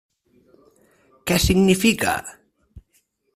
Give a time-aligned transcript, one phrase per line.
[1.31, 2.15] Què significa?